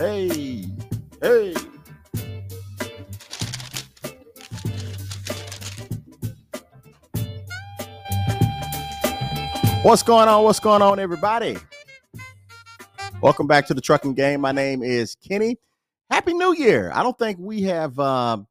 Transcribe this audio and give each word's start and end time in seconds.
Hey, 0.00 0.64
hey. 1.20 1.52
What's 9.82 10.02
going 10.02 10.26
on? 10.26 10.44
What's 10.44 10.58
going 10.58 10.80
on, 10.80 10.98
everybody? 10.98 11.58
Welcome 13.20 13.46
back 13.46 13.66
to 13.66 13.74
the 13.74 13.82
trucking 13.82 14.14
game. 14.14 14.40
My 14.40 14.52
name 14.52 14.82
is 14.82 15.16
Kenny. 15.16 15.58
Happy 16.08 16.32
New 16.32 16.54
Year. 16.54 16.90
I 16.94 17.02
don't 17.02 17.18
think 17.18 17.36
we 17.38 17.60
have 17.64 17.98
um, 17.98 18.46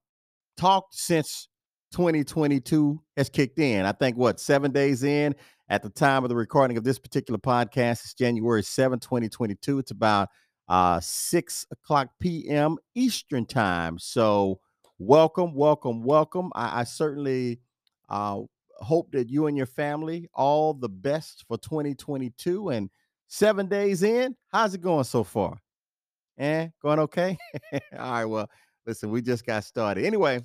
talked 0.56 0.94
since 0.94 1.48
2022 1.94 3.02
has 3.18 3.28
kicked 3.28 3.58
in. 3.58 3.88
I 3.88 3.94
think 3.94 4.18
what, 4.18 4.40
seven 4.40 4.72
days 4.72 5.02
in 5.02 5.34
at 5.68 5.82
the 5.82 5.90
time 5.90 6.24
of 6.24 6.30
the 6.30 6.36
recording 6.36 6.78
of 6.78 6.84
this 6.84 7.00
particular 7.00 7.40
podcast, 7.40 8.04
it's 8.04 8.14
January 8.14 8.62
7, 8.62 9.00
2022. 9.00 9.80
It's 9.80 9.90
about 9.90 10.30
uh, 10.70 11.00
6 11.00 11.68
o'clock 11.72 12.10
p.m. 12.20 12.78
Eastern 12.96 13.46
time. 13.46 14.00
So, 14.00 14.60
welcome, 14.98 15.54
welcome, 15.54 16.04
welcome. 16.04 16.52
I, 16.56 16.82
I 16.82 16.84
certainly 16.86 17.60
uh, 18.08 18.42
hope 18.82 19.12
that 19.12 19.30
you 19.30 19.48
and 19.48 19.58
your 19.58 19.66
family 19.66 20.30
all 20.34 20.74
the 20.74 20.90
best 20.90 21.46
for 21.48 21.58
2022 21.58 22.70
and 22.70 22.90
seven 23.28 23.68
days 23.68 24.02
in 24.04 24.36
how's 24.52 24.74
it 24.74 24.82
going 24.82 25.04
so 25.04 25.24
far 25.24 25.58
eh 26.38 26.68
going 26.82 27.00
okay 27.00 27.38
all 27.74 28.12
right 28.12 28.26
well 28.26 28.50
listen 28.88 29.12
we 29.12 29.22
just 29.22 29.46
got 29.46 29.64
started 29.64 30.04
anyway 30.04 30.44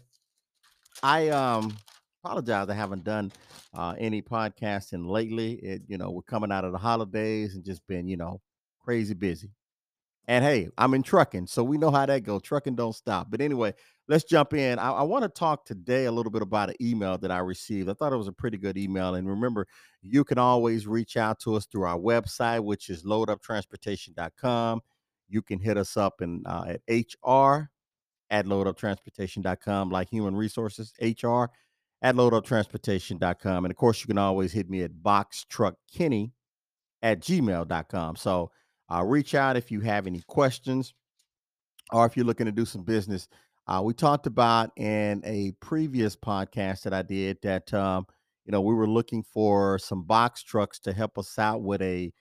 i 1.02 1.28
um 1.28 1.74
apologize 2.22 2.68
i 2.68 2.74
haven't 2.74 3.04
done 3.04 3.32
uh 3.74 3.94
any 3.98 4.20
podcasting 4.20 5.08
lately 5.08 5.54
it 5.54 5.82
you 5.86 5.96
know 5.96 6.10
we're 6.10 6.22
coming 6.22 6.52
out 6.52 6.64
of 6.64 6.72
the 6.72 6.78
holidays 6.78 7.54
and 7.54 7.64
just 7.64 7.86
been 7.86 8.06
you 8.06 8.16
know 8.16 8.40
crazy 8.80 9.14
busy 9.14 9.50
and 10.26 10.44
hey, 10.44 10.68
I'm 10.78 10.94
in 10.94 11.02
trucking, 11.02 11.46
so 11.46 11.62
we 11.62 11.76
know 11.76 11.90
how 11.90 12.06
that 12.06 12.22
goes. 12.22 12.42
Trucking 12.42 12.76
don't 12.76 12.94
stop. 12.94 13.30
But 13.30 13.40
anyway, 13.40 13.74
let's 14.08 14.24
jump 14.24 14.54
in. 14.54 14.78
I, 14.78 14.90
I 14.90 15.02
want 15.02 15.24
to 15.24 15.28
talk 15.28 15.64
today 15.64 16.06
a 16.06 16.12
little 16.12 16.32
bit 16.32 16.42
about 16.42 16.70
an 16.70 16.76
email 16.80 17.18
that 17.18 17.30
I 17.30 17.38
received. 17.38 17.90
I 17.90 17.94
thought 17.94 18.12
it 18.12 18.16
was 18.16 18.28
a 18.28 18.32
pretty 18.32 18.56
good 18.56 18.78
email. 18.78 19.14
And 19.14 19.28
remember, 19.28 19.66
you 20.02 20.24
can 20.24 20.38
always 20.38 20.86
reach 20.86 21.16
out 21.16 21.40
to 21.40 21.54
us 21.56 21.66
through 21.66 21.84
our 21.84 21.98
website, 21.98 22.64
which 22.64 22.88
is 22.88 23.04
loaduptransportation.com. 23.04 24.80
You 25.28 25.42
can 25.42 25.58
hit 25.58 25.76
us 25.76 25.96
up 25.96 26.22
in, 26.22 26.42
uh, 26.46 26.74
at 26.74 26.80
HR 26.88 27.70
at 28.30 28.46
loaduptransportation.com, 28.46 29.90
like 29.90 30.08
human 30.08 30.34
resources, 30.34 30.92
HR 31.00 31.44
at 32.02 32.14
loaduptransportation.com. 32.14 33.64
And 33.64 33.70
of 33.70 33.76
course, 33.76 34.00
you 34.00 34.06
can 34.06 34.18
always 34.18 34.52
hit 34.52 34.68
me 34.68 34.82
at 34.82 34.92
boxtruckkenny 34.92 36.32
at 37.02 37.20
gmail.com. 37.20 38.16
So, 38.16 38.50
uh, 38.92 39.02
reach 39.02 39.34
out 39.34 39.56
if 39.56 39.70
you 39.70 39.80
have 39.80 40.06
any 40.06 40.22
questions 40.26 40.94
or 41.92 42.06
if 42.06 42.16
you're 42.16 42.26
looking 42.26 42.46
to 42.46 42.52
do 42.52 42.64
some 42.64 42.82
business. 42.82 43.28
Uh, 43.66 43.80
we 43.82 43.94
talked 43.94 44.26
about 44.26 44.70
in 44.76 45.22
a 45.24 45.52
previous 45.60 46.14
podcast 46.14 46.82
that 46.82 46.92
I 46.92 47.02
did 47.02 47.38
that 47.42 47.72
um, 47.72 48.06
you 48.44 48.52
know 48.52 48.60
we 48.60 48.74
were 48.74 48.88
looking 48.88 49.22
for 49.22 49.78
some 49.78 50.02
box 50.02 50.42
trucks 50.42 50.78
to 50.80 50.92
help 50.92 51.18
us 51.18 51.38
out 51.38 51.62
with 51.62 51.80
a 51.80 52.12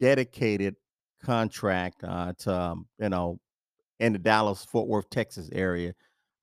dedicated 0.00 0.76
contract 1.22 2.02
uh, 2.02 2.32
to 2.38 2.54
um, 2.54 2.86
you 2.98 3.10
know 3.10 3.38
in 4.00 4.12
the 4.12 4.18
Dallas 4.18 4.64
Fort 4.64 4.88
Worth 4.88 5.10
Texas 5.10 5.50
area. 5.52 5.94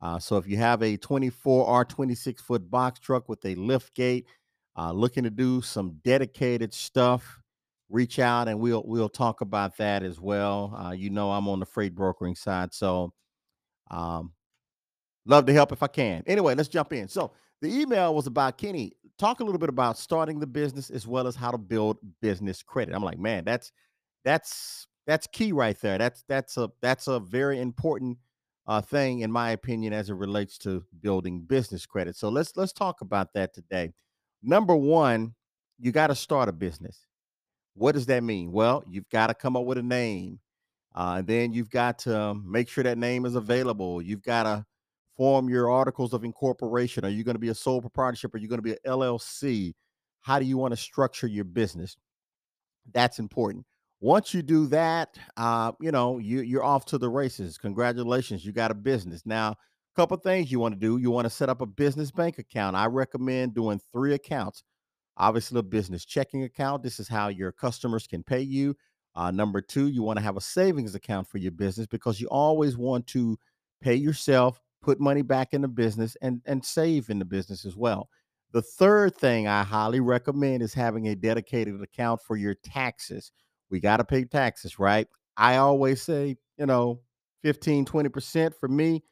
Uh, 0.02 0.20
so 0.20 0.38
if 0.38 0.48
you 0.48 0.58
have 0.58 0.84
a 0.84 0.98
24 0.98 1.66
or 1.66 1.86
26 1.86 2.42
foot 2.42 2.70
box 2.70 3.00
truck 3.00 3.30
with 3.30 3.44
a 3.46 3.56
lift 3.56 3.96
gate, 3.96 4.26
uh, 4.78 4.92
looking 4.92 5.24
to 5.24 5.30
do 5.30 5.62
some 5.62 6.00
dedicated 6.04 6.74
stuff 6.74 7.40
reach 7.90 8.20
out 8.20 8.48
and 8.48 8.60
we'll 8.60 8.84
we'll 8.86 9.10
talk 9.10 9.42
about 9.42 9.78
that 9.78 10.04
as 10.04 10.20
well. 10.20 10.76
Uh, 10.78 10.92
you 10.92 11.10
know, 11.10 11.32
I'm 11.32 11.48
on 11.48 11.60
the 11.60 11.66
freight 11.66 11.96
brokering 11.96 12.36
side, 12.36 12.74
so 12.74 13.14
um, 13.92 14.34
love 15.26 15.46
to 15.46 15.54
help 15.54 15.72
if 15.72 15.84
I 15.84 15.88
can. 15.88 16.24
Anyway, 16.28 16.56
let's 16.56 16.70
jump 16.70 16.94
in. 16.94 17.08
So 17.08 17.32
the 17.62 17.74
email 17.82 18.14
was 18.14 18.28
about 18.28 18.58
Kenny. 18.58 18.94
Talk 19.20 19.40
a 19.40 19.44
little 19.44 19.60
bit 19.60 19.70
about 19.70 19.98
starting 19.98 20.40
the 20.40 20.48
business 20.48 20.90
as 20.90 21.08
well 21.08 21.28
as 21.28 21.36
how 21.36 21.52
to 21.52 21.58
build 21.58 21.98
business 22.22 22.64
credit. 22.64 22.96
I'm 22.96 23.04
like, 23.04 23.20
man, 23.20 23.46
that's 23.46 23.72
that's 24.26 24.88
that's 25.06 25.28
key 25.28 25.52
right 25.52 25.80
there. 25.80 25.98
That's 25.98 26.24
that's 26.28 26.58
a 26.58 26.70
that's 26.82 27.08
a 27.08 27.20
very 27.20 27.60
important 27.60 28.18
uh, 28.66 28.82
thing 28.82 29.20
in 29.20 29.32
my 29.32 29.52
opinion 29.52 29.94
as 29.94 30.10
it 30.10 30.16
relates 30.16 30.58
to 30.60 30.84
building 31.02 31.42
business 31.42 31.86
credit. 31.86 32.16
So 32.16 32.30
let's 32.30 32.56
let's 32.56 32.74
talk 32.74 33.02
about 33.02 33.34
that 33.34 33.54
today. 33.54 33.92
Number 34.42 34.76
one, 34.76 35.36
you 35.80 35.92
got 35.92 36.08
to 36.08 36.16
start 36.16 36.50
a 36.50 36.54
business 36.54 37.06
what 37.76 37.94
does 37.94 38.06
that 38.08 38.24
mean? 38.24 38.52
Well, 38.52 38.84
you've 38.88 39.10
got 39.10 39.28
to 39.28 39.34
come 39.34 39.56
up 39.56 39.66
with 39.66 39.78
a 39.78 39.84
name. 39.84 40.40
Uh, 40.96 41.22
then 41.22 41.54
you've 41.54 41.72
got 41.72 41.98
to 42.00 42.36
make 42.46 42.70
sure 42.70 42.84
that 42.84 42.98
name 42.98 43.26
is 43.26 43.36
available. 43.36 44.02
You've 44.02 44.22
got 44.22 44.44
to 44.44 44.66
form 45.18 45.50
your 45.50 45.70
articles 45.70 46.14
of 46.14 46.24
incorporation. 46.24 47.04
Are 47.04 47.10
you 47.10 47.24
going 47.24 47.36
to 47.36 47.40
be 47.40 47.50
a 47.50 47.56
sole 47.56 47.82
proprietorship? 47.82 48.34
Are 48.36 48.38
you 48.38 48.48
going 48.48 48.60
to 48.60 48.64
be 48.64 48.74
an 48.74 48.78
LLC? 48.86 49.74
How 50.22 50.40
do 50.40 50.46
you 50.46 50.58
want 50.58 50.72
to 50.72 50.78
structure 50.78 51.28
your 51.28 51.46
business? 51.46 51.98
That's 52.94 53.20
important. 53.20 53.66
Once 54.02 54.34
you 54.34 54.42
do 54.42 54.68
that, 54.68 55.18
uh, 55.38 55.72
you 55.80 55.92
know 55.92 56.18
you, 56.18 56.42
you're 56.42 56.64
off 56.64 56.86
to 56.86 56.98
the 56.98 57.10
races. 57.10 57.58
Congratulations, 57.58 58.46
you 58.46 58.52
got 58.52 58.70
a 58.70 58.76
business 58.76 59.26
now. 59.26 59.52
A 59.52 59.96
couple 59.96 60.18
things 60.18 60.52
you 60.52 60.60
want 60.60 60.74
to 60.74 60.80
do. 60.80 60.98
You 60.98 61.10
want 61.10 61.26
to 61.26 61.30
set 61.30 61.50
up 61.50 61.62
a 61.62 61.66
business 61.66 62.12
bank 62.12 62.38
account. 62.38 62.76
I 62.76 62.88
recommend 62.88 63.54
doing 63.54 63.80
three 63.94 64.14
accounts 64.14 64.64
obviously 65.18 65.60
a 65.60 65.64
business 65.64 66.06
checking 66.06 66.44
account. 66.44 66.84
This 66.84 67.00
is 67.00 67.08
how 67.08 67.28
your 67.28 67.52
customers 67.52 68.08
can 68.08 68.24
pay 68.24 68.42
you. 68.42 68.76
Uh, 69.16 69.32
number 69.32 69.62
two, 69.62 69.88
you 69.88 70.02
want 70.02 70.18
to 70.18 70.24
have 70.24 70.38
a 70.38 70.42
savings 70.42 70.96
account 70.96 71.28
for 71.28 71.38
your 71.38 71.52
business 71.52 71.86
because 71.88 72.20
you 72.20 72.28
always 72.30 72.78
want 72.78 73.06
to 73.08 73.38
pay 73.82 73.94
yourself, 73.94 74.60
put 74.82 75.00
money 75.00 75.22
back 75.22 75.54
in 75.54 75.62
the 75.62 75.68
business, 75.68 76.18
and 76.22 76.42
and 76.46 76.66
save 76.66 77.10
in 77.10 77.20
the 77.20 77.26
business 77.26 77.66
as 77.66 77.76
well. 77.76 78.10
The 78.54 78.62
third 78.62 79.16
thing 79.16 79.48
I 79.48 79.64
highly 79.64 80.00
recommend 80.00 80.62
is 80.62 80.74
having 80.74 81.08
a 81.08 81.16
dedicated 81.16 81.82
account 81.82 82.22
for 82.22 82.38
your 82.38 82.56
taxes. 82.56 83.32
We 83.70 83.80
got 83.80 83.98
to 83.98 84.04
pay 84.04 84.26
taxes, 84.26 84.78
right? 84.78 85.08
I 85.38 85.58
always 85.58 86.04
say, 86.04 86.38
you 86.58 86.68
know, 86.68 87.02
15, 87.42 87.86
20%. 87.86 88.54
For 88.60 88.68
me, 88.68 89.04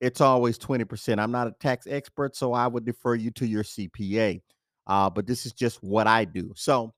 it's 0.00 0.20
always 0.20 0.58
20%. 0.58 1.18
I'm 1.18 1.32
not 1.32 1.46
a 1.46 1.52
tax 1.52 1.86
expert, 1.86 2.36
so 2.36 2.52
I 2.52 2.66
would 2.66 2.84
defer 2.84 3.14
you 3.14 3.30
to 3.32 3.46
your 3.46 3.62
CPA. 3.62 4.42
Uh, 4.86 5.10
but 5.10 5.26
this 5.26 5.46
is 5.46 5.52
just 5.52 5.82
what 5.82 6.06
I 6.06 6.24
do. 6.24 6.52
So, 6.56 6.92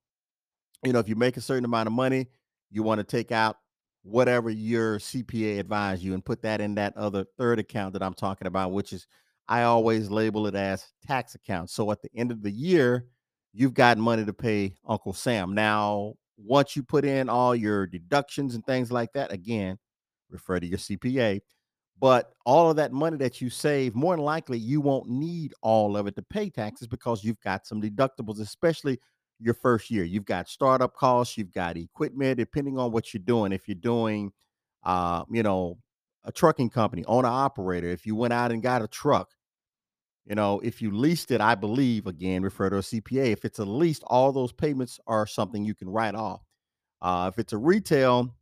you 0.85 0.93
know, 0.93 0.99
if 0.99 1.09
you 1.09 1.17
make 1.17 1.37
a 1.37 1.41
certain 1.41 1.65
amount 1.65 1.87
of 1.87 1.93
money, 1.93 2.29
you 2.71 2.83
want 2.83 2.99
to 2.99 3.05
take 3.05 3.33
out 3.33 3.57
whatever 4.03 4.51
your 4.51 4.99
CPA 4.99 5.59
advise 5.61 6.03
you 6.03 6.15
and 6.15 6.25
put 6.25 6.43
that 6.43 6.61
in 6.61 6.75
that 6.75 6.97
other 6.97 7.25
third 7.39 7.59
account 7.59 7.93
that 7.93 8.03
I'm 8.03 8.15
talking 8.15 8.47
about, 8.47 8.73
which 8.73 8.93
is 8.93 9.07
I 9.49 9.63
always 9.65 10.11
label 10.11 10.47
it 10.47 10.55
as 10.55 10.87
tax 11.07 11.35
account. 11.35 11.71
So 11.71 11.91
at 11.91 12.03
the 12.03 12.11
end 12.15 12.31
of 12.31 12.43
the 12.43 12.51
year, 12.51 13.07
you've 13.53 13.75
got 13.75 13.99
money 13.99 14.25
to 14.25 14.33
pay 14.33 14.75
Uncle 14.87 15.13
Sam. 15.13 15.55
Now, 15.55 16.15
once 16.37 16.75
you 16.75 16.83
put 16.83 17.05
in 17.05 17.29
all 17.29 17.55
your 17.55 17.87
deductions 17.87 18.55
and 18.55 18.65
things 18.65 18.91
like 18.91 19.13
that, 19.13 19.33
again, 19.33 19.79
refer 20.31 20.59
to 20.59 20.67
your 20.67 20.79
CPA. 20.79 21.41
But 22.03 22.33
all 22.45 22.69
of 22.69 22.75
that 22.79 22.93
money 22.93 23.17
that 23.19 23.41
you 23.41 23.49
save, 23.49 23.95
more 23.95 24.17
than 24.17 24.25
likely, 24.25 24.59
you 24.59 24.81
won't 24.81 25.09
need 25.09 25.55
all 25.63 25.97
of 25.97 26.09
it 26.09 26.17
to 26.17 26.23
pay 26.23 26.51
taxes 26.51 26.89
because 26.89 27.23
you've 27.23 27.41
got 27.43 27.65
some 27.65 27.81
deductibles, 27.81 28.41
especially 28.41 28.99
your 29.39 29.55
first 29.55 29.89
year. 29.89 30.03
You've 30.03 30.25
got 30.25 30.49
startup 30.49 30.97
costs, 30.97 31.39
you've 31.39 31.53
got 31.53 31.77
equipment, 31.77 32.39
depending 32.39 32.77
on 32.77 32.91
what 32.91 33.15
you're 33.15 33.23
doing. 33.23 33.53
If 33.53 33.69
you're 33.69 33.77
doing, 33.77 34.33
uh, 34.83 35.23
you 35.31 35.45
know, 35.45 35.79
a 36.25 36.33
trucking 36.33 36.71
company, 36.71 37.05
owner 37.07 37.29
operator, 37.29 37.87
if 37.87 38.05
you 38.05 38.17
went 38.17 38.33
out 38.33 38.51
and 38.51 38.65
got 38.65 38.83
a 38.83 38.89
truck, 38.89 39.31
you 40.27 40.35
know, 40.35 40.59
if 40.59 40.83
you 40.83 40.91
leased 40.91 41.31
it, 41.31 41.41
I 41.41 41.55
believe, 41.55 42.09
again, 42.09 42.43
refer 42.43 42.69
to 42.69 42.79
a 42.79 42.83
CPA. 42.83 43.31
If 43.31 43.45
it's 43.45 43.61
a 43.61 43.65
lease, 43.65 44.01
all 44.09 44.33
those 44.33 44.53
payments 44.53 44.99
are 45.07 45.25
something 45.25 45.65
you 45.65 45.77
can 45.77 45.89
write 45.89 46.17
off. 46.17 46.43
Uh, 47.01 47.31
if 47.33 47.39
it's 47.39 47.53
a 47.53 47.59
retail, 47.59 48.35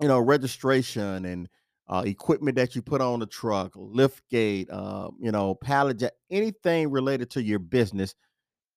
you 0.00 0.08
know, 0.08 0.20
registration 0.20 1.26
and 1.26 1.50
uh, 1.88 2.02
equipment 2.06 2.56
that 2.56 2.74
you 2.74 2.82
put 2.82 3.00
on 3.00 3.20
the 3.20 3.26
truck, 3.26 3.72
lift 3.74 4.28
gate, 4.28 4.68
uh, 4.70 5.08
you 5.18 5.32
know, 5.32 5.54
pallet 5.54 5.98
jack, 5.98 6.12
anything 6.30 6.90
related 6.90 7.30
to 7.30 7.42
your 7.42 7.58
business, 7.58 8.14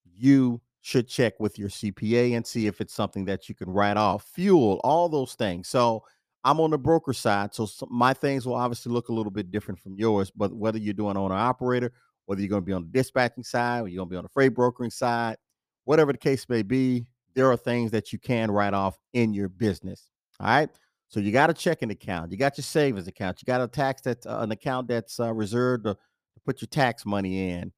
you 0.05 0.61
should 0.81 1.07
check 1.07 1.39
with 1.39 1.59
your 1.59 1.69
CPA 1.69 2.35
and 2.35 2.45
see 2.45 2.67
if 2.67 2.81
it's 2.81 2.93
something 2.93 3.25
that 3.25 3.49
you 3.49 3.55
can 3.55 3.69
write 3.69 3.97
off. 3.97 4.23
Fuel, 4.33 4.79
all 4.83 5.09
those 5.09 5.35
things. 5.35 5.67
So 5.67 6.03
I'm 6.43 6.59
on 6.59 6.71
the 6.71 6.77
broker 6.77 7.13
side, 7.13 7.53
so 7.53 7.67
my 7.89 8.13
things 8.13 8.45
will 8.47 8.55
obviously 8.55 8.91
look 8.91 9.09
a 9.09 9.13
little 9.13 9.31
bit 9.31 9.51
different 9.51 9.79
from 9.79 9.95
yours. 9.95 10.31
But 10.31 10.53
whether 10.53 10.79
you're 10.79 10.93
doing 10.93 11.17
owner 11.17 11.35
operator, 11.35 11.91
whether 12.25 12.41
you're 12.41 12.49
going 12.49 12.63
to 12.63 12.65
be 12.65 12.73
on 12.73 12.83
the 12.83 12.97
dispatching 12.97 13.43
side, 13.43 13.83
or 13.83 13.87
you're 13.89 13.99
going 13.99 14.09
to 14.09 14.13
be 14.13 14.17
on 14.17 14.23
the 14.23 14.29
freight 14.29 14.55
brokering 14.55 14.89
side, 14.89 15.37
whatever 15.83 16.11
the 16.11 16.17
case 16.17 16.47
may 16.49 16.63
be, 16.63 17.05
there 17.35 17.51
are 17.51 17.57
things 17.57 17.91
that 17.91 18.11
you 18.11 18.19
can 18.19 18.49
write 18.49 18.73
off 18.73 18.97
in 19.13 19.33
your 19.33 19.49
business. 19.49 20.09
All 20.39 20.47
right. 20.47 20.69
So 21.11 21.19
you 21.19 21.33
got 21.33 21.49
a 21.49 21.53
checking 21.53 21.91
account, 21.91 22.31
you 22.31 22.37
got 22.37 22.57
your 22.57 22.63
savings 22.63 23.05
account, 23.05 23.41
you 23.41 23.45
got 23.45 23.59
a 23.59 23.67
tax 23.67 24.01
that 24.03 24.25
uh, 24.25 24.39
an 24.39 24.51
account 24.51 24.87
that's 24.87 25.19
uh, 25.19 25.33
reserved 25.33 25.83
to, 25.83 25.93
to, 25.93 26.39
put 26.45 26.61
your 26.61 26.69
tax 26.69 27.05
money 27.05 27.49
in. 27.51 27.73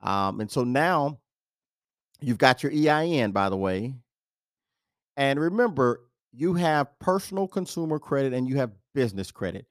Um, 0.00 0.40
and 0.40 0.50
so 0.50 0.64
now 0.64 1.18
you've 2.18 2.38
got 2.38 2.62
your 2.62 2.72
EIN, 2.72 3.32
by 3.32 3.50
the 3.50 3.58
way. 3.58 3.94
And 5.18 5.38
remember, 5.38 6.00
you 6.32 6.54
have 6.54 6.98
personal 6.98 7.46
consumer 7.46 7.98
credit 7.98 8.32
and 8.32 8.48
you 8.48 8.56
have 8.56 8.72
business 8.94 9.30
credit. 9.30 9.66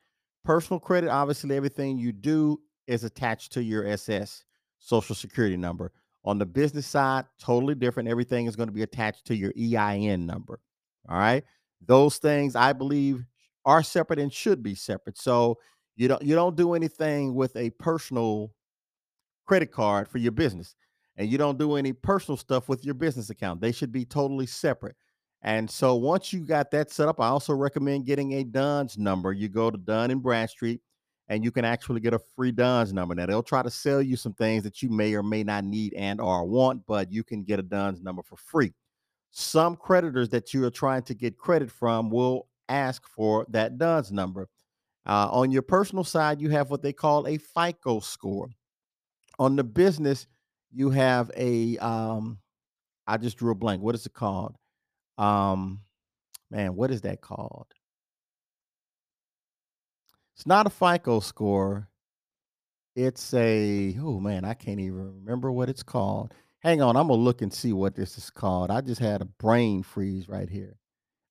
Personal 0.46 0.80
credit, 0.80 1.10
obviously, 1.10 1.56
everything 1.56 1.98
you 1.98 2.12
do 2.12 2.62
is 2.86 3.04
attached 3.04 3.52
to 3.54 3.64
your 3.64 3.88
SS, 3.88 4.44
social 4.78 5.16
security 5.16 5.58
number. 5.58 5.92
On 6.24 6.38
the 6.38 6.46
business 6.46 6.86
side, 6.86 7.26
totally 7.40 7.74
different. 7.74 8.10
Everything 8.10 8.46
is 8.46 8.56
going 8.56 8.70
to 8.70 8.74
be 8.74 8.84
attached 8.84 9.26
to 9.26 9.36
your 9.36 9.54
EIN 9.58 10.28
number. 10.28 10.60
All 11.10 11.18
right. 11.18 11.44
Those 11.86 12.18
things 12.18 12.56
I 12.56 12.74
believe 12.74 13.26
are 13.66 13.84
separate 13.84 14.20
and 14.20 14.32
should 14.32 14.64
be 14.64 14.76
separate. 14.76 15.18
So 15.18 15.58
you 15.96 16.08
don't 16.08 16.22
you 16.22 16.36
don't 16.36 16.56
do 16.56 16.74
anything 16.74 17.36
with 17.36 17.56
a 17.56 17.70
personal 17.72 18.52
credit 19.46 19.72
card 19.72 20.08
for 20.08 20.18
your 20.18 20.32
business 20.32 20.76
and 21.18 21.30
you 21.30 21.38
don't 21.38 21.58
do 21.58 21.76
any 21.76 21.94
personal 21.94 22.38
stuff 22.38 22.70
with 22.70 22.86
your 22.86 22.94
business 22.94 23.30
account. 23.30 23.60
They 23.60 23.72
should 23.72 23.92
be 23.92 24.06
totally 24.06 24.46
separate. 24.46 24.96
And 25.42 25.70
so 25.70 25.96
once 25.96 26.32
you 26.34 26.46
got 26.46 26.72
that 26.72 26.92
set 26.92 27.08
up, 27.08 27.20
I 27.20 27.28
also 27.28 27.54
recommend 27.54 28.06
getting 28.06 28.34
a 28.34 28.44
DUNS 28.44 28.98
number. 28.98 29.34
You 29.34 29.50
go 29.50 29.70
to 29.70 29.78
Dun 29.78 30.12
and 30.12 30.22
Bradstreet 30.22 30.82
and 31.30 31.44
you 31.44 31.52
can 31.52 31.66
actually 31.66 32.00
get 32.00 32.14
a 32.14 32.20
free 32.20 32.52
DUNS 32.52 32.94
number. 32.94 33.16
Now 33.16 33.26
they'll 33.26 33.44
try 33.44 33.64
to 33.64 33.70
sell 33.70 34.02
you 34.02 34.16
some 34.16 34.34
things 34.34 34.64
that 34.64 34.82
you 34.82 34.90
may 34.90 35.14
or 35.14 35.24
may 35.24 35.44
not 35.44 35.64
need 35.64 35.94
and 35.94 36.22
or 36.22 36.46
want, 36.46 36.86
but 36.86 37.12
you 37.12 37.24
can 37.24 37.44
get 37.44 37.60
a 37.60 37.64
DUNS 37.64 38.02
number 38.02 38.24
for 38.24 38.38
free. 38.38 38.74
Some 39.32 39.76
creditors 39.76 40.30
that 40.30 40.54
you 40.54 40.64
are 40.66 40.72
trying 40.72 41.04
to 41.04 41.14
get 41.14 41.38
credit 41.38 41.72
from 41.72 42.10
will 42.10 42.48
ask 42.70 43.08
for 43.08 43.46
that 43.50 43.78
DUNS 43.78 44.12
number. 44.12 44.50
Uh, 45.06 45.30
on 45.32 45.52
your 45.52 45.62
personal 45.62 46.04
side, 46.04 46.42
you 46.42 46.50
have 46.50 46.70
what 46.70 46.82
they 46.82 46.94
call 46.94 47.28
a 47.28 47.38
FICO 47.38 48.00
score. 48.00 48.50
On 49.40 49.56
the 49.56 49.64
business, 49.64 50.28
you 50.74 50.90
have 50.90 51.32
a 51.38 51.78
um, 51.78 52.40
I 53.06 53.18
just 53.18 53.38
drew 53.38 53.52
a 53.52 53.56
blank. 53.56 53.82
What 53.82 53.96
is 53.96 54.06
it 54.06 54.14
called? 54.14 54.56
Um, 55.18 55.82
man, 56.52 56.76
what 56.76 56.92
is 56.92 57.02
that 57.02 57.22
called? 57.22 57.68
It's 60.36 60.46
not 60.46 60.68
a 60.68 60.70
FICO 60.70 61.20
score. 61.22 61.88
It's 62.96 63.34
a 63.34 63.96
oh 64.02 64.20
man, 64.20 64.44
I 64.44 64.54
can't 64.56 64.80
even 64.80 65.22
remember 65.22 65.52
what 65.52 65.70
it's 65.70 65.84
called. 65.84 66.34
Hang 66.60 66.82
on, 66.82 66.98
I'm 66.98 67.08
gonna 67.08 67.22
look 67.22 67.42
and 67.42 67.54
see 67.54 67.74
what 67.74 67.96
this 67.96 68.18
is 68.18 68.30
called. 68.30 68.72
I 68.72 68.82
just 68.82 69.00
had 69.00 69.22
a 69.22 69.26
brain 69.26 69.84
freeze 69.84 70.28
right 70.28 70.50
here. 70.50 70.78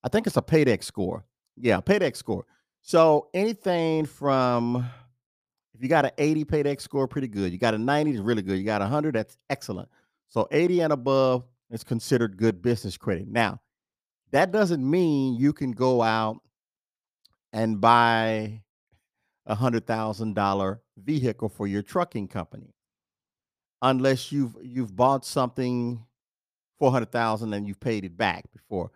I 0.05 0.08
think 0.08 0.26
it's 0.26 0.37
a 0.37 0.43
Paydex 0.43 0.84
score. 0.84 1.25
Yeah, 1.56 1.81
Paydex 1.81 2.17
score. 2.17 2.44
So 2.82 3.28
anything 3.34 4.06
from 4.06 4.87
if 5.75 5.82
you 5.82 5.88
got 5.88 6.05
an 6.05 6.12
80 6.17 6.44
Paydex 6.44 6.81
score, 6.81 7.08
pretty 7.08 7.28
good. 7.28 7.52
You 7.52 7.58
got 7.58 7.75
a 7.75 7.78
90 7.78 8.12
is 8.12 8.20
really 8.20 8.43
good. 8.43 8.56
You 8.56 8.64
got 8.64 8.81
a 8.81 8.84
100, 8.84 9.14
that's 9.14 9.37
excellent. 9.50 9.88
So 10.28 10.49
80 10.50 10.81
and 10.82 10.93
above 10.93 11.44
is 11.70 11.84
considered 11.84 12.37
good 12.37 12.62
business 12.62 12.96
credit. 12.96 13.28
Now, 13.28 13.61
that 14.31 14.52
doesn't 14.52 14.88
mean 14.88 15.34
you 15.34 15.52
can 15.52 15.73
go 15.73 16.02
out 16.02 16.38
and 17.52 17.81
buy 17.81 18.62
a 19.46 19.55
hundred 19.55 19.87
thousand 19.87 20.34
dollar 20.34 20.82
vehicle 20.96 21.49
for 21.49 21.67
your 21.67 21.82
trucking 21.82 22.28
company 22.28 22.75
unless 23.82 24.32
you've 24.32 24.56
you've 24.62 24.94
bought 24.94 25.25
something 25.25 26.05
four 26.78 26.90
hundred 26.90 27.12
thousand 27.12 27.52
and 27.55 27.67
you've 27.67 27.81
paid 27.81 28.05
it 28.05 28.17
back 28.17 28.44
before. 28.52 28.90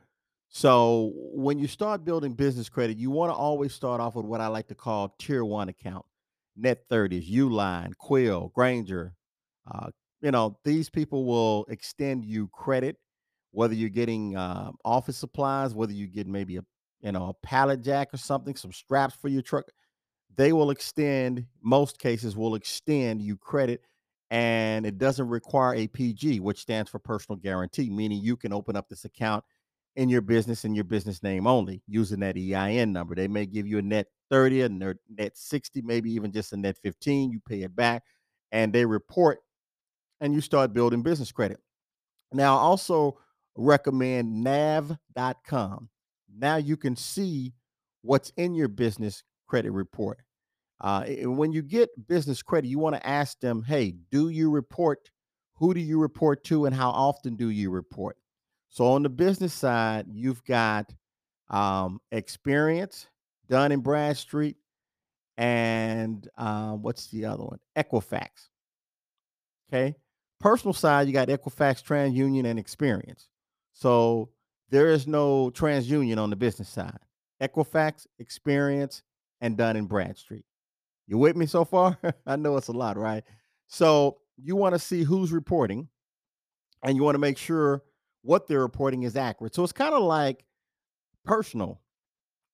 So 0.49 1.13
when 1.15 1.59
you 1.59 1.69
start 1.69 2.05
building 2.05 2.33
business 2.33 2.69
credit, 2.69 2.97
you 2.99 3.11
want 3.11 3.31
to 3.31 3.37
always 3.37 3.73
start 3.73 4.01
off 4.01 4.17
with 4.17 4.27
what 4.27 4.41
I 4.41 4.49
like 4.49 4.67
to 4.69 4.75
call 4.75 5.15
tier 5.19 5.45
one 5.45 5.69
account. 5.69 6.05
Net 6.57 6.89
30s, 6.91 7.31
Uline, 7.31 7.97
Quill, 7.97 8.51
Grainger. 8.55 9.15
Uh, 9.71 9.91
you 10.21 10.33
know, 10.33 10.59
these 10.65 10.91
people 10.91 11.25
will 11.25 11.65
extend 11.69 12.25
you 12.25 12.49
credit, 12.49 12.97
whether 13.53 13.73
you're 13.73 13.89
getting 13.89 14.37
uh, 14.37 14.73
office 14.85 15.17
supplies, 15.17 15.73
whether 15.73 15.93
you 15.93 16.09
get 16.09 16.27
maybe 16.27 16.57
a 16.57 16.65
you 17.01 17.13
know 17.13 17.29
a 17.29 17.47
pallet 17.47 17.83
jack 17.83 18.13
or 18.13 18.19
something, 18.19 18.57
some 18.57 18.73
straps 18.73 19.15
for 19.15 19.29
your 19.29 19.43
truck 19.43 19.67
they 20.37 20.53
will 20.53 20.71
extend 20.71 21.45
most 21.63 21.99
cases 21.99 22.37
will 22.37 22.55
extend 22.55 23.21
you 23.21 23.37
credit 23.37 23.83
and 24.31 24.87
it 24.87 24.99
doesn't 24.99 25.29
require 25.29 25.75
a 25.75 25.89
PG, 25.89 26.41
which 26.41 26.61
stands 26.61 26.91
for 26.91 26.99
personal 26.99 27.37
guarantee, 27.37 27.91
meaning 27.91 28.23
you 28.23 28.37
can 28.37 28.53
open 28.53 28.77
up 28.77 28.89
this 28.89 29.05
account 29.05 29.45
in 29.97 30.09
your 30.09 30.21
business 30.21 30.65
in 30.65 30.75
your 30.75 30.85
business 30.85 31.23
name 31.23 31.47
only 31.47 31.83
using 31.89 32.21
that 32.21 32.37
EIN 32.37 32.93
number. 32.93 33.15
They 33.15 33.29
may 33.29 33.45
give 33.47 33.67
you 33.67 33.79
a 33.79 33.83
net 33.83 34.07
30, 34.31 34.63
a 34.63 34.69
net 34.69 35.37
60, 35.37 35.83
maybe 35.83 36.13
even 36.13 36.31
just 36.31 36.53
a 36.53 36.57
net 36.57 36.79
15. 36.83 37.33
You 37.33 37.41
pay 37.41 37.63
it 37.63 37.75
back 37.75 38.05
and 38.53 38.73
they 38.73 38.85
report 38.85 39.41
and 40.21 40.33
you 40.33 40.41
start 40.41 40.73
building 40.73 41.03
business 41.03 41.33
credit. 41.33 41.59
Now, 42.33 42.57
I 42.57 42.61
also 42.61 43.19
recommend 43.57 44.45
nav.com. 44.45 45.89
Now 46.39 46.57
you 46.57 46.77
can 46.77 46.95
see 46.95 47.55
what's 48.03 48.33
in 48.37 48.55
your 48.55 48.69
business 48.69 49.25
credit 49.49 49.73
report. 49.73 50.19
Uh, 50.81 51.05
when 51.25 51.53
you 51.53 51.63
get 51.63 51.91
business 52.09 52.43
credit, 52.43 52.69
you 52.69 52.79
want 52.79 52.97
to 52.97 53.07
ask 53.07 53.39
them, 53.41 53.63
hey, 53.63 53.95
do 54.11 54.31
you 54.31 54.51
report? 54.51 55.11
Who 55.55 55.75
do 55.75 55.81
you 55.81 55.99
report 56.01 56.43
to, 56.45 56.65
and 56.65 56.75
how 56.75 56.91
often 56.91 57.37
do 57.37 57.51
you 57.51 57.71
report? 57.71 58.17
So 58.71 58.87
on 58.87 59.03
the 59.03 59.11
business 59.11 59.53
side, 59.53 60.07
you've 60.11 60.43
got 60.45 60.93
um, 61.51 62.01
Experian 62.13 63.07
Dun 63.49 63.73
and 63.73 63.83
Bradstreet, 63.83 64.57
and 65.37 66.27
uh, 66.39 66.73
what's 66.73 67.09
the 67.09 67.27
other 67.27 67.45
one? 67.45 67.59
Equifax. 67.77 68.49
Okay. 69.69 69.97
Personal 70.39 70.73
side, 70.73 71.07
you 71.07 71.13
got 71.13 71.29
Equifax, 71.29 71.85
TransUnion, 71.85 72.47
and 72.47 72.65
Experian. 72.65 73.17
So 73.73 74.31
there 74.71 74.89
is 74.89 75.07
no 75.07 75.51
TransUnion 75.51 76.17
on 76.17 76.31
the 76.31 76.37
business 76.37 76.69
side. 76.69 76.99
Equifax, 77.43 78.07
Experian, 78.23 79.03
and 79.41 79.57
Dun 79.57 79.77
and 79.77 79.89
Bradstreet. 79.89 80.45
You 81.11 81.19
with 81.19 81.37
me 81.37 81.47
so 81.47 81.65
far? 81.65 81.99
I 82.27 82.37
know 82.37 82.57
it's 82.57 82.69
a 82.69 82.73
lot, 82.73 82.97
right? 82.97 83.25
So 83.67 84.19
you 84.37 84.55
want 84.55 84.77
to 84.77 84.79
see 84.79 85.03
who's 85.03 85.33
reporting, 85.33 85.89
and 86.85 86.97
you 86.97 87.03
want 87.03 87.17
to 87.17 87.21
make 87.21 87.37
sure 87.37 87.83
what 88.23 88.47
they're 88.47 88.61
reporting 88.61 89.03
is 89.03 89.17
accurate. 89.17 89.53
So 89.53 89.65
it's 89.65 89.73
kind 89.73 89.93
of 89.93 90.03
like 90.03 90.45
personal 91.25 91.81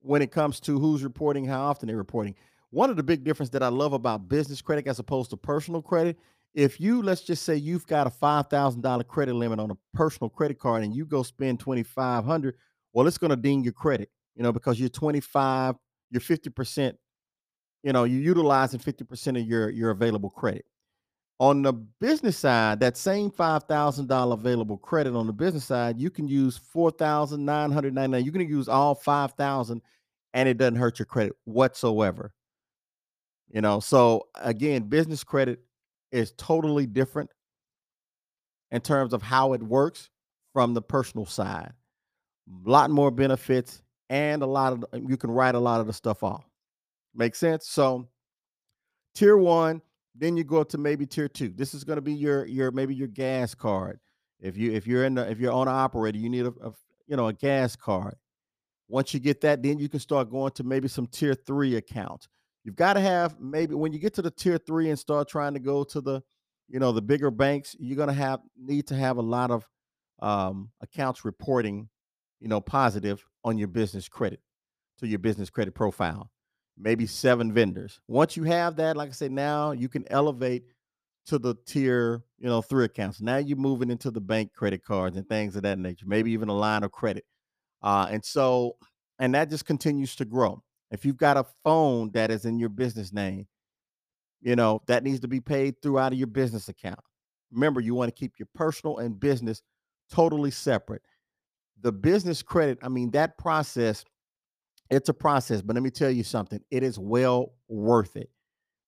when 0.01 0.23
it 0.23 0.31
comes 0.31 0.59
to 0.61 0.79
who's 0.79 1.05
reporting, 1.05 1.45
how 1.45 1.67
often 1.67 1.87
they're 1.87 1.99
reporting. 1.99 2.35
One 2.71 2.89
of 2.89 2.97
the 2.97 3.03
big 3.03 3.25
difference 3.25 3.51
that 3.51 3.63
I 3.63 3.69
love 3.69 3.93
about 3.93 4.27
business 4.27 4.63
credit 4.63 4.87
as 4.87 4.99
opposed 4.99 5.31
to 5.31 5.37
personal 5.37 5.83
credit, 5.83 6.17
if 6.55 6.81
you 6.81 7.03
let's 7.03 7.21
just 7.21 7.43
say 7.43 7.57
you've 7.57 7.87
got 7.87 8.07
a 8.07 8.11
five 8.11 8.47
thousand 8.47 8.81
dollar 8.81 9.05
credit 9.05 9.35
limit 9.35 9.61
on 9.61 9.71
a 9.71 9.77
personal 9.93 10.31
credit 10.31 10.59
card 10.59 10.83
and 10.83 10.97
you 10.97 11.05
go 11.05 11.23
spend 11.23 11.61
twenty 11.61 11.83
five 11.83 12.25
hundred, 12.25 12.55
well, 12.95 13.07
it's 13.07 13.19
going 13.19 13.31
to 13.31 13.37
ding 13.37 13.65
your 13.65 13.75
credit, 13.75 14.09
you 14.35 14.43
know, 14.43 14.53
because 14.53 14.81
you're 14.81 14.89
twenty 14.89 15.21
five 15.21 15.77
you're 16.11 16.21
50%, 16.21 16.95
you 17.83 17.93
know, 17.93 18.05
you're 18.05 18.23
utilizing 18.23 18.81
50% 18.81 19.41
of 19.41 19.47
your, 19.47 19.71
your 19.71 19.91
available 19.91 20.31
credit. 20.31 20.65
On 21.39 21.63
the 21.63 21.73
business 21.73 22.39
side, 22.39 22.81
that 22.81 22.97
same 22.97 23.31
$5,000 23.31 24.33
available 24.33 24.79
credit 24.79 25.15
on 25.15 25.27
the 25.27 25.33
business 25.33 25.67
side, 25.67 25.99
you 25.99 26.11
can 26.11 26.27
use 26.27 26.57
4,999. 26.57 28.25
You 28.25 28.33
can 28.33 28.49
use 28.49 28.69
all 28.69 28.95
5,000 28.95 29.83
and 30.33 30.49
it 30.49 30.57
doesn't 30.57 30.77
hurt 30.77 30.99
your 30.99 31.07
credit 31.07 31.35
whatsoever. 31.45 32.33
You 33.49 33.61
know, 33.61 33.81
so 33.81 34.29
again, 34.35 34.85
business 34.85 35.23
credit 35.23 35.61
is 36.11 36.33
totally 36.37 36.87
different 36.87 37.31
in 38.71 38.81
terms 38.81 39.13
of 39.13 39.23
how 39.23 39.53
it 39.53 39.63
works 39.63 40.11
from 40.53 40.75
the 40.75 40.83
personal 40.83 41.27
side. 41.27 41.73
A 42.67 42.71
lot 42.71 42.91
more 42.91 43.11
benefits 43.11 43.83
and 44.09 44.43
a 44.43 44.47
lot 44.47 44.73
of 44.73 44.85
you 45.09 45.17
can 45.17 45.31
write 45.31 45.55
a 45.55 45.61
lot 45.61 45.81
of 45.81 45.87
the 45.87 45.93
stuff 45.93 46.23
off. 46.23 46.45
Make 47.17 47.35
sense? 47.35 47.69
So 47.69 48.09
tier 49.15 49.37
one, 49.37 49.81
then 50.15 50.37
you 50.37 50.45
go 50.45 50.61
up 50.61 50.69
to 50.71 50.79
maybe 50.79 51.07
tier 51.07 51.29
two. 51.29 51.49
This 51.49 51.75
is 51.75 51.85
going 51.85 51.97
to 51.97 52.03
be 52.03 52.13
your 52.13 52.47
your 52.47 52.71
maybe 52.71 52.95
your 52.95 53.09
gas 53.09 53.55
card. 53.55 53.99
If 54.41 54.57
you 54.57 54.73
if 54.73 54.87
you're 54.87 55.05
in 55.05 55.15
the 55.15 55.29
if 55.31 55.41
you're 55.41 55.53
on 55.53 55.69
an 55.69 55.75
operator, 55.75 56.19
you 56.19 56.29
need 56.29 56.47
a, 56.47 56.53
a 56.63 56.73
you 57.07 57.17
know 57.17 57.29
a 57.29 57.33
gas 57.33 57.77
card. 57.77 58.17
Once 58.89 59.13
you 59.13 59.19
get 59.19 59.41
that, 59.41 59.63
then 59.63 59.79
you 59.79 59.89
can 59.89 59.99
start 59.99 60.31
going 60.31 60.53
to 60.53 60.63
maybe 60.63 60.89
some 60.89 61.07
tier 61.07 61.35
three 61.35 61.75
accounts. 61.77 62.29
You've 62.63 62.77
got 62.77 62.95
to 62.95 63.01
have 63.01 63.41
maybe 63.41 63.75
when 63.75 63.93
you 63.93 63.99
get 63.99 64.15
to 64.15 64.23
the 64.23 64.31
tier 64.31 64.59
three 64.59 64.91
and 64.91 64.99
start 64.99 65.29
trying 65.29 65.55
to 65.55 65.61
go 65.61 65.85
to 65.85 66.01
the, 66.01 66.23
you 66.69 66.79
know, 66.79 66.93
the 66.93 67.03
bigger 67.03 67.31
banks, 67.31 67.75
you're 67.79 67.97
gonna 67.97 68.13
have 68.13 68.41
need 68.57 68.87
to 68.89 68.95
have 68.95 69.17
a 69.17 69.23
lot 69.23 69.51
of 69.51 69.67
um, 70.21 70.71
accounts 70.81 71.25
reporting, 71.25 71.89
you 72.41 72.49
know, 72.49 72.61
positive 72.61 73.25
on 73.45 73.59
your 73.59 73.69
business 73.69 74.09
credit 74.09 74.41
to 74.99 75.07
your 75.07 75.19
business 75.19 75.51
credit 75.51 75.75
profile. 75.75 76.31
Maybe 76.79 77.07
seven 77.07 77.53
vendors. 77.53 78.01
Once 78.07 78.37
you 78.37 78.45
have 78.45 78.77
that, 78.77 78.97
like 78.97 79.09
I 79.09 79.13
said, 79.13 79.33
now 79.33 79.73
you 79.73 79.89
can 79.89 80.05
elevate 80.11 80.65
to 81.27 81.39
the 81.39 81.55
tier, 81.67 82.23
you 82.39 82.49
know, 82.49 82.61
three 82.61 82.85
accounts. 82.85 83.21
Now 83.21 83.39
you're 83.39 83.57
moving 83.57 83.91
into 83.91 84.11
the 84.11 84.21
bank 84.21 84.53
credit 84.53 84.85
cards 84.85 85.17
and 85.17 85.29
things 85.29 85.57
of 85.57 85.63
that 85.63 85.79
nature, 85.79 86.07
maybe 86.07 86.33
even 86.33 86.49
a 86.49 86.55
line 86.55 86.85
of 86.85 86.93
credit. 86.93 87.25
Uh, 87.83 88.07
and 88.11 88.25
so, 88.25 88.77
and 89.19 89.35
that 89.35 89.51
just 89.51 89.65
continues 89.65 90.15
to 90.17 90.25
grow. 90.25 90.63
If 90.91 91.05
you've 91.05 91.17
got 91.17 91.37
a 91.37 91.47
phone 91.65 92.11
that 92.13 92.31
is 92.31 92.45
in 92.45 92.59
your 92.59 92.69
business 92.69 93.13
name, 93.13 93.47
you 94.43 94.55
know, 94.55 94.83
that 94.87 95.03
needs 95.03 95.21
to 95.21 95.29
be 95.29 95.41
paid 95.41 95.81
throughout 95.83 96.13
of 96.13 96.19
your 96.19 96.29
business 96.29 96.69
account. 96.69 97.01
Remember, 97.51 97.81
you 97.81 97.95
want 97.95 98.15
to 98.15 98.19
keep 98.19 98.39
your 98.39 98.49
personal 98.55 98.99
and 98.99 99.19
business 99.19 99.63
totally 100.11 100.51
separate 100.51 101.03
the 101.83 101.93
business 101.93 102.43
credit, 102.43 102.79
I 102.83 102.89
mean, 102.89 103.11
that 103.13 103.39
process 103.39 104.05
It's 104.91 105.09
a 105.09 105.15
process, 105.15 105.63
but 105.63 105.75
let 105.75 105.83
me 105.83 105.91
tell 105.91 106.11
you 106.11 106.23
something. 106.23 106.61
It 106.71 106.83
is 106.83 106.99
well 106.99 107.55
worth 107.69 108.17
it. 108.17 108.31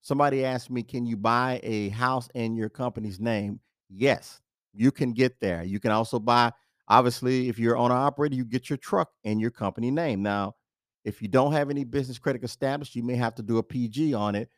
Somebody 0.03 0.45
asked 0.45 0.71
me, 0.71 0.83
"Can 0.83 1.07
you 1.07 1.17
buy 1.17 1.61
a 1.63 1.91
house 1.91 2.29
in 2.35 2.57
your 2.57 2.69
company's 2.71 3.21
name?" 3.21 3.61
Yes, 3.91 4.41
you 4.75 4.93
can 4.93 5.13
get 5.13 5.41
there. 5.41 5.63
You 5.65 5.81
can 5.81 5.93
also 5.93 6.19
buy 6.21 6.53
obviously, 6.89 7.49
if 7.49 7.59
you're 7.59 7.77
owner 7.77 7.95
operator, 7.95 8.35
you 8.37 8.45
get 8.45 8.71
your 8.71 8.79
truck 8.79 9.11
in 9.25 9.41
your 9.41 9.51
company 9.51 9.91
name. 9.91 10.23
Now, 10.23 10.55
if 11.05 11.23
you 11.23 11.29
don't 11.29 11.53
have 11.53 11.71
any 11.71 11.85
business 11.85 12.19
credit 12.19 12.45
established, 12.45 12.97
you 12.97 13.03
may 13.03 13.17
have 13.17 13.35
to 13.37 13.43
do 13.43 13.59
a 13.59 13.63
PG 13.63 14.15
on 14.15 14.35
it, 14.35 14.51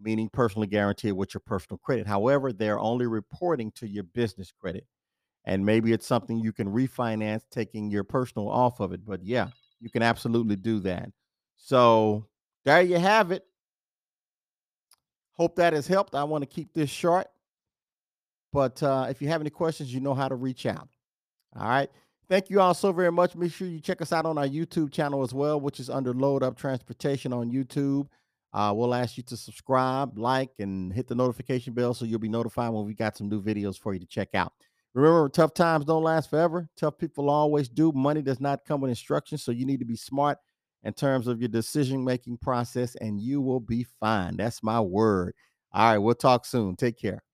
meaning 0.00 0.28
personally 0.32 0.66
guaranteed 0.68 1.14
with 1.14 1.34
your 1.34 1.42
personal 1.46 1.78
credit. 1.78 2.06
However, 2.06 2.52
they're 2.52 2.78
only 2.80 3.06
reporting 3.06 3.72
to 3.76 3.88
your 3.88 4.04
business 4.04 4.52
credit. 4.52 4.86
And 5.44 5.66
maybe 5.66 5.92
it's 5.92 6.06
something 6.06 6.38
you 6.40 6.52
can 6.52 6.68
refinance 6.68 7.42
taking 7.50 7.90
your 7.90 8.04
personal 8.04 8.48
off 8.48 8.80
of 8.80 8.92
it. 8.92 9.04
But 9.06 9.24
yeah, 9.24 9.48
you 9.84 9.90
can 9.90 10.02
absolutely 10.02 10.56
do 10.56 10.80
that. 10.80 11.10
So 11.56 12.26
there 12.64 12.80
you 12.80 12.98
have 12.98 13.30
it. 13.30 13.44
Hope 15.34 15.56
that 15.56 15.74
has 15.74 15.86
helped. 15.86 16.14
I 16.14 16.24
want 16.24 16.42
to 16.42 16.46
keep 16.46 16.72
this 16.72 16.88
short. 16.88 17.26
But 18.50 18.82
uh, 18.82 19.08
if 19.10 19.20
you 19.20 19.28
have 19.28 19.42
any 19.42 19.50
questions, 19.50 19.92
you 19.92 20.00
know 20.00 20.14
how 20.14 20.28
to 20.28 20.36
reach 20.36 20.64
out. 20.64 20.88
All 21.54 21.68
right. 21.68 21.90
Thank 22.30 22.48
you 22.48 22.60
all 22.60 22.72
so 22.72 22.92
very 22.92 23.12
much. 23.12 23.36
Make 23.36 23.52
sure 23.52 23.68
you 23.68 23.80
check 23.80 24.00
us 24.00 24.12
out 24.12 24.24
on 24.24 24.38
our 24.38 24.46
YouTube 24.46 24.90
channel 24.90 25.22
as 25.22 25.34
well, 25.34 25.60
which 25.60 25.80
is 25.80 25.90
under 25.90 26.14
Load 26.14 26.42
Up 26.42 26.56
Transportation 26.56 27.34
on 27.34 27.50
YouTube. 27.50 28.08
Uh, 28.54 28.72
we'll 28.74 28.94
ask 28.94 29.18
you 29.18 29.22
to 29.24 29.36
subscribe, 29.36 30.16
like, 30.16 30.50
and 30.60 30.92
hit 30.92 31.08
the 31.08 31.14
notification 31.14 31.74
bell 31.74 31.92
so 31.92 32.06
you'll 32.06 32.18
be 32.18 32.28
notified 32.28 32.72
when 32.72 32.86
we 32.86 32.94
got 32.94 33.16
some 33.16 33.28
new 33.28 33.42
videos 33.42 33.78
for 33.78 33.92
you 33.92 34.00
to 34.00 34.06
check 34.06 34.28
out. 34.34 34.52
Remember, 34.94 35.28
tough 35.28 35.54
times 35.54 35.84
don't 35.84 36.04
last 36.04 36.30
forever. 36.30 36.68
Tough 36.76 36.98
people 36.98 37.28
always 37.28 37.68
do. 37.68 37.92
Money 37.92 38.22
does 38.22 38.40
not 38.40 38.64
come 38.64 38.80
with 38.80 38.90
instructions, 38.90 39.42
so 39.42 39.50
you 39.52 39.66
need 39.66 39.80
to 39.80 39.84
be 39.84 39.96
smart 39.96 40.38
in 40.84 40.92
terms 40.92 41.26
of 41.26 41.40
your 41.40 41.48
decision 41.48 42.04
making 42.04 42.38
process, 42.38 42.94
and 42.96 43.20
you 43.20 43.40
will 43.40 43.60
be 43.60 43.84
fine. 44.00 44.36
That's 44.36 44.62
my 44.62 44.80
word. 44.80 45.34
All 45.72 45.90
right, 45.90 45.98
we'll 45.98 46.14
talk 46.14 46.46
soon. 46.46 46.76
Take 46.76 46.98
care. 46.98 47.22